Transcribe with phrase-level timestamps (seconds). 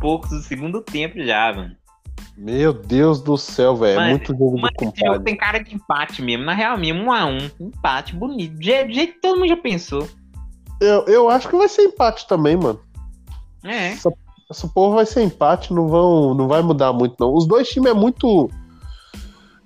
[0.00, 1.76] poucos do segundo tempo já, mano.
[2.36, 4.00] Meu Deus do céu, velho.
[4.00, 6.44] É muito jogo do Mano, esse jogo tem cara de empate mesmo.
[6.44, 7.50] Na real mesmo, um a um.
[7.60, 8.56] Empate bonito.
[8.56, 10.08] Do jeito do que todo mundo já pensou.
[10.80, 12.80] Eu, eu acho que vai ser empate também, mano.
[13.62, 13.92] É.
[14.50, 17.32] Essa porra vai ser empate, não, vão, não vai mudar muito, não.
[17.34, 18.50] Os dois times é muito.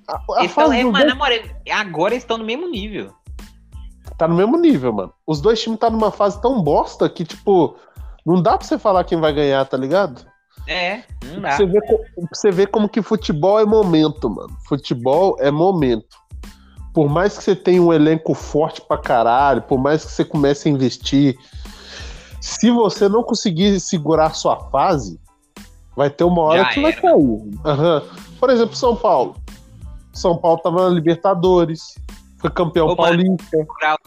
[0.09, 1.39] A, a é, mas, na moral,
[1.71, 3.11] agora eles estão no mesmo nível.
[4.19, 5.14] tá no mesmo nível, mano.
[5.27, 7.76] Os dois times tá numa fase tão bosta que, tipo,
[8.26, 10.26] não dá pra você falar quem vai ganhar, tá ligado?
[10.67, 11.57] É, não Pra dá.
[11.57, 11.99] você, ver, pra
[12.32, 14.57] você ver como que futebol é momento, mano.
[14.67, 16.17] Futebol é momento.
[16.93, 20.69] Por mais que você tenha um elenco forte pra caralho, por mais que você comece
[20.69, 21.36] a investir,
[22.41, 25.19] se você não conseguir segurar sua fase,
[25.96, 27.00] vai ter uma hora Já que vai era.
[27.00, 27.50] cair.
[27.64, 28.03] Aham.
[28.39, 29.36] Por exemplo, São Paulo.
[30.13, 31.96] São Paulo tava na Libertadores,
[32.39, 33.56] foi campeão Ô, paulista.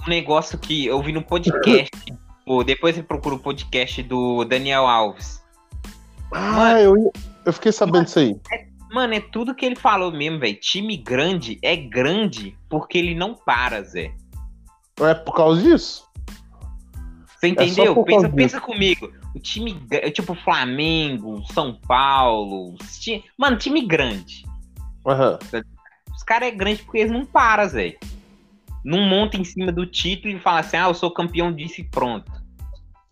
[0.05, 1.91] um negócio que eu vi no podcast.
[2.65, 5.43] Depois você procura o podcast do Daniel Alves.
[6.33, 7.11] Ah, eu,
[7.45, 8.35] eu fiquei sabendo disso aí.
[8.91, 10.59] Mano, é tudo que ele falou mesmo, velho.
[10.59, 14.13] Time grande é grande porque ele não para, Zé.
[14.99, 16.07] É por causa disso?
[17.39, 17.93] Você entendeu?
[17.93, 19.11] por pensa, pensa comigo.
[19.35, 19.79] O time,
[20.13, 22.75] tipo Flamengo, São Paulo.
[22.81, 24.43] os ti- Mano, time grande.
[25.05, 25.37] Aham.
[26.15, 27.97] Os caras é grande porque eles não param, Zé.
[28.83, 31.83] Não monta em cima do título e fala assim, ah, eu sou campeão disso e
[31.83, 32.31] pronto.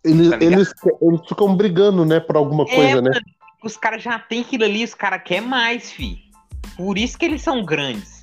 [0.06, 3.09] Eles, Tá eles, eles ficam brigando, né, por alguma coisa, é, né?
[3.09, 3.25] mano,
[3.64, 6.20] os caras já tem aquilo ali, os caras querem mais, fi.
[6.78, 8.22] Por isso que eles são grandes.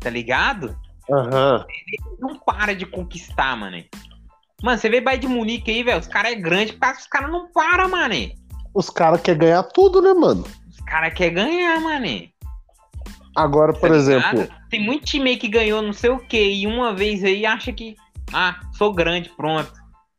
[0.00, 0.76] Tá ligado?
[1.10, 1.64] Aham.
[2.18, 3.82] Não para de conquistar, mano.
[4.62, 5.98] Mano, você vê Bayern de Munique aí, velho.
[6.00, 8.14] Os caras é grande, porque os caras não param, mano.
[8.74, 10.44] Os caras querem ganhar tudo, né, mano?
[10.68, 12.06] Os caras querem ganhar, mano.
[13.36, 14.62] Agora, por Tá exemplo, ligado?
[14.70, 17.72] Tem muito time aí que ganhou não sei o que e uma vez aí acha
[17.72, 17.96] que,
[18.32, 19.72] ah, sou grande, pronto.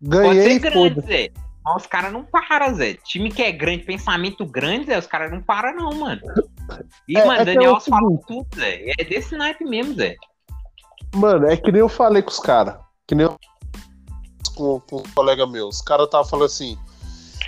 [0.09, 1.31] Pode ganhei ser e grande.
[1.65, 2.95] Mas os caras não param, Zé.
[3.05, 6.21] Time que é grande, pensamento grande, Zé, os caras não param, não, mano.
[7.07, 8.25] E, É- mano, é é Daniel o Alves falou seguinte.
[8.27, 8.91] tudo, Zé.
[8.99, 10.15] É desse naipe mesmo, Zé.
[11.15, 12.75] Mano, é que nem eu falei com os caras.
[13.07, 13.37] Que nem eu
[14.55, 15.67] com, com um colega meu.
[15.67, 16.77] Os caras estavam falando assim.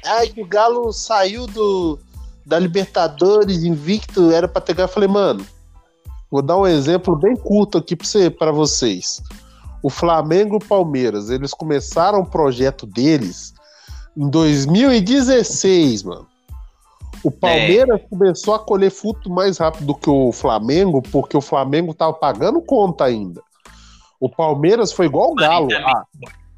[0.05, 1.99] Ai, que o Galo saiu do,
[2.45, 4.85] da Libertadores invicto, era pra ter ganho.
[4.85, 5.45] Eu falei, mano,
[6.31, 9.21] vou dar um exemplo bem curto aqui pra, você, pra vocês.
[9.85, 13.53] O Flamengo e o Palmeiras, eles começaram o projeto deles
[14.17, 16.25] em 2016, mano.
[17.23, 21.93] O Palmeiras começou a colher fruto mais rápido do que o Flamengo, porque o Flamengo
[21.93, 23.43] tava pagando conta ainda.
[24.19, 25.67] O Palmeiras foi igual o Galo.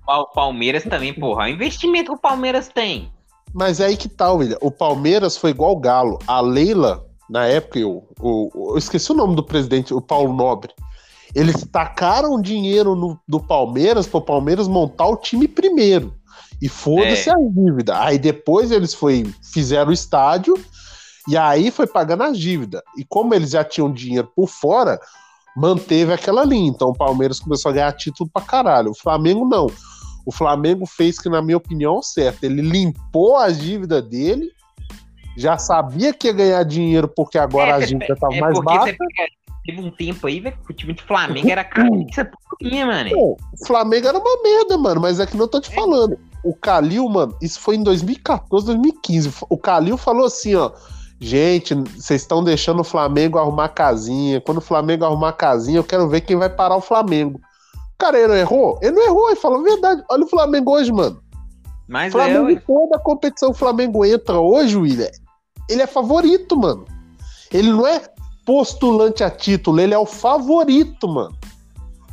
[0.08, 1.44] Ah, O Palmeiras também, porra.
[1.44, 3.12] O investimento que o Palmeiras tem.
[3.54, 4.58] mas é aí que tá, William.
[4.62, 6.18] O Palmeiras foi igual o Galo.
[6.26, 10.72] A Leila, na época, eu, eu, eu esqueci o nome do presidente, o Paulo Nobre.
[11.38, 16.14] Eles tacaram dinheiro no, do Palmeiras para o Palmeiras montar o time primeiro.
[16.62, 17.34] E foda-se É.
[17.34, 18.02] a dívida.
[18.02, 20.56] Aí depois eles foi, fizeram o estádio
[21.28, 22.82] e aí foi pagando as dívidas.
[22.98, 25.00] E como eles já tinham dinheiro por fora,
[25.56, 26.70] manteve aquela linha.
[26.70, 28.90] Então o Palmeiras começou a ganhar título pra caralho.
[28.92, 29.68] O Flamengo não.
[30.26, 32.44] O Flamengo fez que, na minha opinião, é certo.
[32.44, 34.50] Ele limpou as dívidas dele,
[35.38, 38.66] já sabia que ia ganhar dinheiro porque agora a É, dívida estava É mais porque
[38.74, 38.86] baixa.
[38.92, 39.37] você pega-
[39.68, 43.10] teve um tempo aí, velho, que o time do Flamengo era carniça purinha, mano.
[43.10, 46.18] Pô, o Flamengo era uma merda, mano, mas é que não eu tô te falando.
[46.42, 49.34] O Calil, mano, isso foi em 2014, 2015.
[49.50, 50.72] O Calil falou assim, ó.
[51.20, 54.40] Gente, vocês estão deixando o Flamengo arrumar casinha.
[54.40, 57.42] Quando o Flamengo arrumar casinha, eu quero ver quem vai parar o Flamengo.
[57.98, 58.80] Cara, ele não errou?
[58.82, 60.04] Ele não errou, ele falou a verdade.
[60.10, 61.20] Olha o Flamengo hoje, mano.
[61.88, 62.64] Mas é, Flamengo, ué.
[62.66, 65.10] toda a competição o Flamengo entra hoje, William.
[65.68, 66.86] Ele é favorito, mano.
[67.52, 68.02] Ele não é
[68.48, 71.38] postulante a título, ele é o favorito, mano.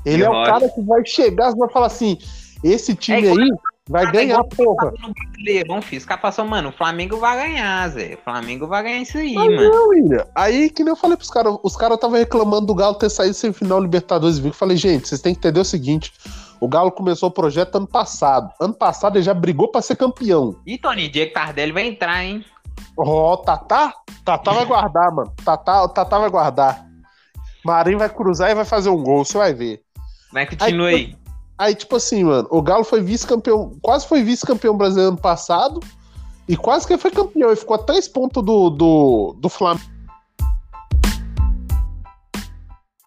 [0.04, 2.18] Ele é o cara que vai chegar e vai falar assim:
[2.62, 3.50] esse time É aí
[3.88, 4.92] vai é ganhar, igual porra.
[4.92, 6.00] Brasileirão, filho.
[6.00, 8.14] Os caras assim, mano, o Flamengo vai ganhar, Zé.
[8.14, 9.70] O Flamengo vai ganhar isso aí, Mas mano.
[9.70, 10.26] não, William.
[10.34, 13.34] Aí que nem eu falei pros caras, os caras estavam reclamando do Galo ter saído
[13.34, 14.44] sem final Libertadores.
[14.44, 16.12] Eu falei, gente, vocês têm que entender o seguinte:
[16.60, 18.50] o Galo começou o projeto ano passado.
[18.60, 20.56] Ano passado ele já brigou pra ser campeão.
[20.66, 22.44] E Tony, Diego Tardelli vai entrar, hein?
[22.96, 23.94] Ó, Tatá?
[24.24, 25.32] Tatá vai guardar, mano.
[25.44, 26.86] Tatá, Tatá vai guardar.
[27.64, 29.82] Marinho vai cruzar e vai fazer um gol, você vai ver.
[30.32, 31.16] Vai continua aí.
[31.56, 35.80] Aí, tipo assim, mano, o Galo foi vice-campeão, quase foi vice-campeão brasileiro ano passado
[36.48, 37.48] e quase que foi campeão.
[37.48, 39.93] Ele ficou a três pontos do, do, do Flamengo.